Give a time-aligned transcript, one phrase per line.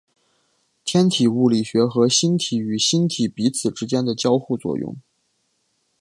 [0.83, 4.97] 天体物理学和星体与星体彼此之间的交互作用。